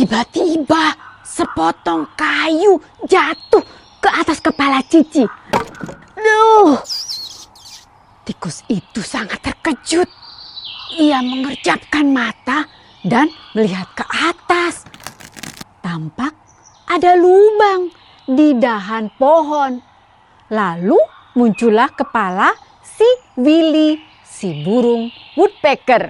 [0.00, 3.60] Tiba-tiba sepotong kayu jatuh
[4.00, 5.28] ke atas kepala Cici.
[6.16, 6.80] Duh,
[8.24, 10.08] tikus itu sangat terkejut.
[10.96, 12.64] Ia mengerjapkan mata
[13.04, 14.88] dan melihat ke atas.
[15.84, 16.32] Tampak
[16.88, 17.92] ada lubang
[18.24, 19.84] di dahan pohon.
[20.48, 20.96] Lalu
[21.36, 23.04] muncullah kepala si
[23.36, 26.08] Willy, si burung woodpecker.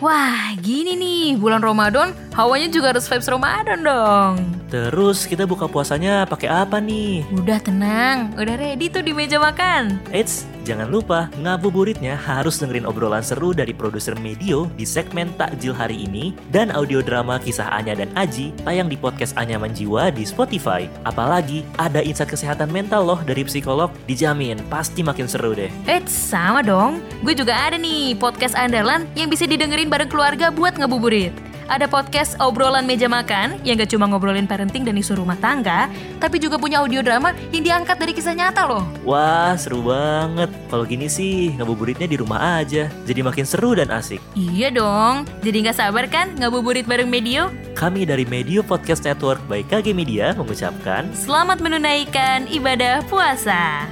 [0.00, 4.40] Wah, gini nih, bulan Ramadan, hawanya juga harus vibes Ramadan dong.
[4.72, 7.20] Terus kita buka puasanya pakai apa nih?
[7.36, 10.00] Udah tenang, udah ready tuh di meja makan.
[10.08, 16.08] Eits, jangan lupa ngabuburitnya harus dengerin obrolan seru dari produser Medio di segmen Takjil hari
[16.08, 20.88] ini dan audio drama kisah Anya dan Aji tayang di podcast Anyaman Jiwa di Spotify.
[21.04, 25.72] Apalagi ada insight kesehatan mental loh dari psikolog, dijamin pasti makin seru deh.
[25.90, 27.02] Eits, sama dong.
[27.20, 31.49] Gue juga ada nih podcast andalan yang bisa didengerin bareng keluarga buat ngabuburit.
[31.70, 35.86] Ada podcast obrolan meja makan yang gak cuma ngobrolin parenting dan isu rumah tangga,
[36.18, 38.82] tapi juga punya audio drama yang diangkat dari kisah nyata loh.
[39.06, 40.50] Wah, seru banget.
[40.66, 42.90] Kalau gini sih, ngabuburitnya di rumah aja.
[43.06, 44.18] Jadi makin seru dan asik.
[44.34, 47.54] Iya dong, jadi gak sabar kan ngabuburit bareng Medio?
[47.78, 53.86] Kami dari Medio Podcast Network by KG Media mengucapkan Selamat menunaikan ibadah puasa.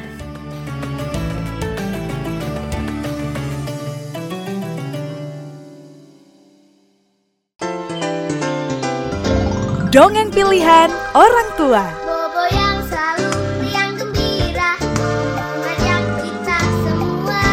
[9.88, 11.80] Dongeng pilihan orang tua.
[12.04, 13.32] Bobo yang selalu
[13.64, 17.48] riang gembira Mengajak kita semua.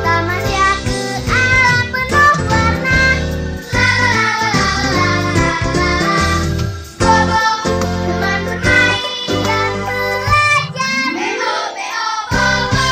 [0.00, 3.00] Tamasya ke alam penuh warna.
[3.76, 6.24] La la la la la la la
[6.96, 7.44] Bobo
[8.08, 9.04] teman bermain
[9.44, 11.08] dan belajar.
[11.12, 12.88] Bebo beo bobo.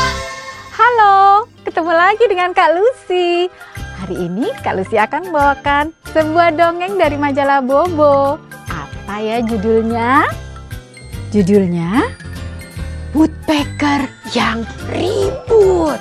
[0.77, 1.17] Halo,
[1.65, 3.49] ketemu lagi dengan Kak Lucy.
[4.05, 8.41] Hari ini Kak Lucy akan membawakan sebuah dongeng dari majalah Bobo.
[8.73, 10.25] Apa ya judulnya?
[11.29, 12.09] Judulnya
[13.13, 14.65] Woodpecker yang
[14.97, 16.01] ribut.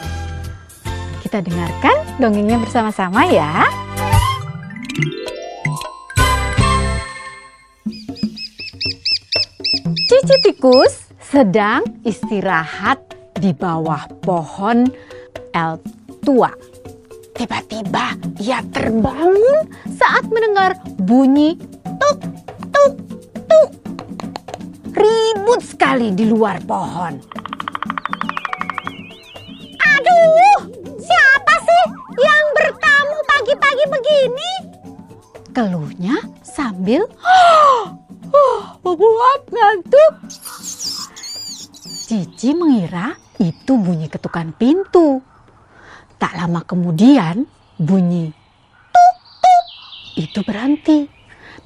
[1.19, 3.67] Kita dengarkan dongengnya bersama-sama ya.
[10.07, 13.03] Cici tikus sedang istirahat
[13.35, 14.88] di bawah pohon
[15.51, 15.75] el
[16.23, 16.75] tua.
[17.35, 21.59] Tiba-tiba ia terbangun saat mendengar bunyi
[22.00, 22.19] tuk
[22.72, 22.94] tuk
[23.44, 23.69] tuk.
[24.96, 27.19] Ribut sekali di luar pohon.
[29.84, 30.59] Aduh,
[30.96, 31.84] siapa sih
[32.23, 34.52] yang bertamu pagi-pagi begini?
[35.52, 37.03] Keluhnya sambil
[38.79, 40.13] membuat ngantuk.
[42.07, 45.19] Cici mengira itu bunyi ketukan pintu.
[46.16, 47.44] Tak lama kemudian
[47.76, 48.31] bunyi
[48.92, 49.66] tuk tuk
[50.16, 51.00] itu berhenti.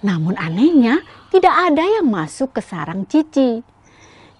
[0.01, 3.61] Namun anehnya tidak ada yang masuk ke sarang Cici.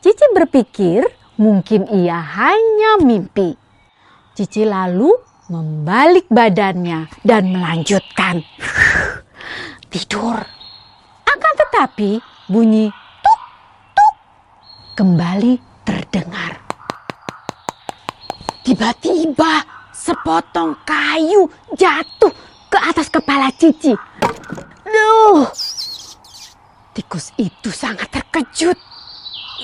[0.02, 1.06] Cici berpikir
[1.38, 3.54] mungkin ia hanya mimpi.
[4.34, 5.14] Cici lalu
[5.50, 8.42] membalik badannya dan melanjutkan
[9.92, 10.38] tidur.
[11.28, 12.18] Akan tetapi
[12.50, 12.90] bunyi
[13.22, 13.42] tuk
[13.94, 14.16] tuk
[14.98, 15.54] kembali
[15.86, 16.58] terdengar.
[18.66, 22.32] Tiba-tiba sepotong kayu jatuh
[22.72, 23.92] ke atas kepala Cici.
[24.88, 25.44] Duh,
[26.96, 28.80] tikus itu sangat terkejut.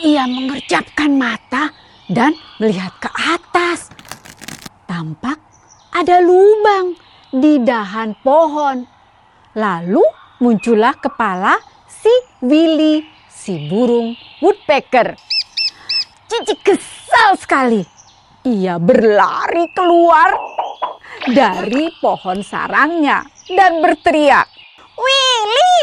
[0.03, 1.71] Ia mengerjapkan mata
[2.11, 3.87] dan melihat ke atas.
[4.83, 5.39] Tampak
[5.95, 6.99] ada lubang
[7.31, 8.83] di dahan pohon.
[9.55, 10.03] Lalu
[10.43, 11.55] muncullah kepala
[11.87, 12.11] si
[12.43, 15.15] Willy, si burung woodpecker.
[16.27, 17.94] Cici kesal sekali.
[18.45, 20.29] Ia berlari keluar
[21.33, 24.45] dari pohon sarangnya dan berteriak.
[24.93, 25.73] Willy,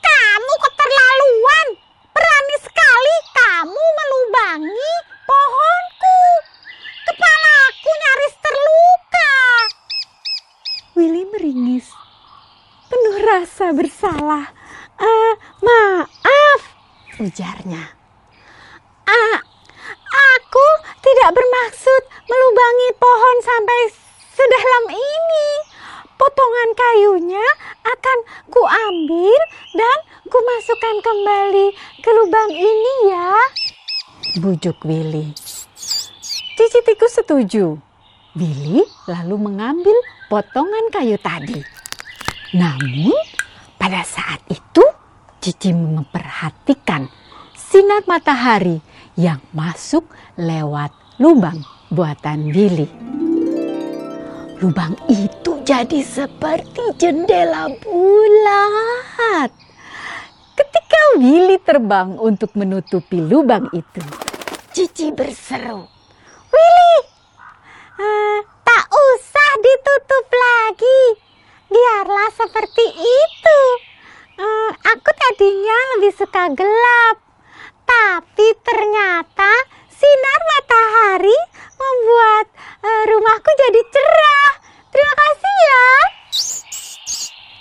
[0.00, 1.66] kamu keterlaluan.
[2.08, 4.94] Berani sekali kamu melubangi
[5.28, 6.20] pohonku.
[7.12, 9.34] Kepalaku nyaris terluka.
[10.96, 11.92] Willy meringis.
[12.88, 14.48] Penuh rasa bersalah.
[14.96, 16.60] "Eh, maaf,
[17.20, 17.84] ujarnya.
[19.04, 19.38] Ah,
[20.08, 20.66] aku
[21.18, 23.80] tidak bermaksud melubangi pohon sampai
[24.38, 25.48] sedalam ini.
[26.14, 27.46] Potongan kayunya
[27.82, 29.40] akan kuambil
[29.74, 29.98] dan
[30.30, 31.66] kumasukkan kembali
[32.06, 33.34] ke lubang ini ya.
[34.38, 35.34] Bujuk Willy.
[36.54, 37.74] Cici tikus setuju.
[38.38, 39.98] Willy lalu mengambil
[40.30, 41.66] potongan kayu tadi.
[42.54, 43.10] Namun
[43.74, 44.86] pada saat itu
[45.42, 47.10] Cici memperhatikan
[47.58, 48.78] sinar matahari
[49.18, 50.06] yang masuk
[50.38, 51.58] lewat lubang
[51.90, 52.86] buatan Willy.
[54.62, 59.50] lubang itu jadi seperti jendela bulat.
[60.54, 63.98] Ketika Willy terbang untuk menutupi lubang itu,
[64.70, 65.90] Cici berseru,
[66.54, 66.96] Willy,
[67.98, 71.02] eh, tak usah ditutup lagi.
[71.66, 73.60] Biarlah seperti itu.
[74.38, 77.16] Eh, aku tadinya lebih suka gelap.
[77.82, 79.50] Tapi ternyata
[79.98, 81.38] sinar matahari
[81.74, 82.46] membuat
[82.86, 84.50] eh, rumahku jadi cerah.
[84.94, 85.88] Terima kasih ya.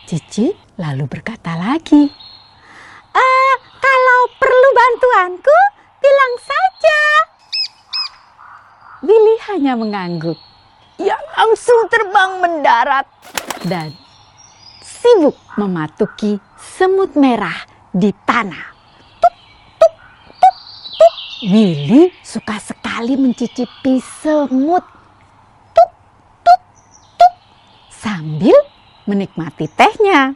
[0.07, 0.45] Cici
[0.78, 2.07] lalu berkata lagi,
[3.18, 5.57] "Eh, kalau perlu bantuanku,
[6.01, 7.00] bilang saja.
[9.04, 10.40] Willy hanya mengangguk.
[10.98, 13.06] Ia langsung terbang mendarat
[13.69, 13.94] dan
[14.81, 17.54] sibuk mematuki semut merah
[17.94, 18.66] di tanah.
[19.22, 19.36] Tuk,
[19.78, 19.94] tuk,
[20.42, 20.56] tuk,
[20.98, 21.18] tuk.
[21.45, 24.81] Willy suka sekali mencicipi semut.
[25.69, 25.92] Tuk,
[26.42, 26.62] tuk,
[27.13, 27.34] tuk.
[27.94, 28.57] Sambil
[29.06, 30.34] menikmati tehnya.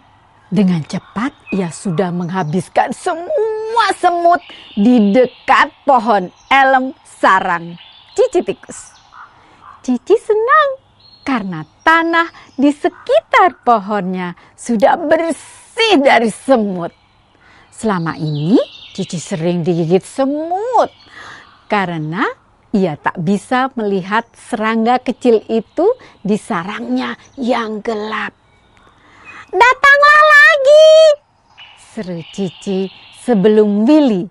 [0.54, 4.44] Dengan cepat ia sudah menghabiskan semua semut
[4.78, 7.80] di dekat pohon elem sarang
[8.12, 8.94] Cici tikus.
[9.82, 10.70] Cici senang
[11.26, 16.94] karena tanah di sekitar pohonnya sudah bersih dari semut.
[17.74, 18.60] Selama ini
[18.92, 20.92] Cici sering digigit semut
[21.72, 22.28] karena
[22.76, 28.36] ia tak bisa melihat serangga kecil itu di sarangnya yang gelap.
[29.52, 30.92] Datanglah lagi,
[31.80, 32.92] seru Cici
[33.24, 34.28] sebelum Willy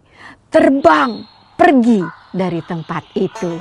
[0.48, 1.24] terbang
[1.56, 2.00] pergi
[2.32, 3.52] dari tempat itu.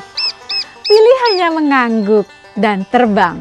[0.87, 3.39] Willy hanya mengangguk dan terbang.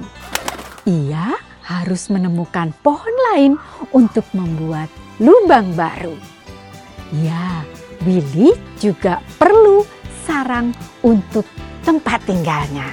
[0.86, 3.52] Ia harus menemukan pohon lain
[3.94, 6.37] untuk membuat lubang baru.
[7.08, 7.64] Ya,
[8.04, 9.80] Willy juga perlu
[10.28, 11.48] sarang untuk
[11.80, 12.92] tempat tinggalnya.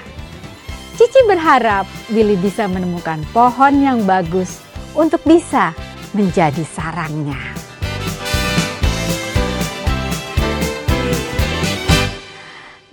[0.95, 4.63] Cici berharap Willy bisa menemukan pohon yang bagus
[4.95, 5.75] untuk bisa
[6.15, 7.35] menjadi sarangnya.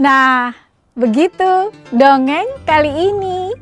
[0.02, 0.50] Nah,
[0.98, 3.54] begitu dongeng kali ini.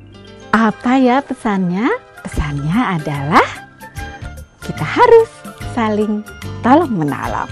[0.57, 1.93] Apa ya pesannya?
[2.25, 3.45] Pesannya adalah
[4.65, 5.29] kita harus
[5.77, 6.25] saling
[6.61, 7.51] tolong menolong.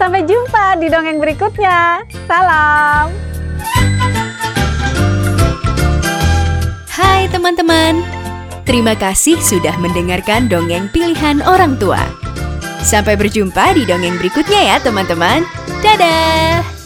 [0.00, 2.00] Sampai jumpa di dongeng berikutnya.
[2.24, 3.12] Salam.
[6.88, 8.00] Hai teman-teman,
[8.64, 12.00] terima kasih sudah mendengarkan dongeng pilihan orang tua.
[12.80, 15.44] Sampai berjumpa di dongeng berikutnya ya teman-teman.
[15.84, 16.79] Dadah!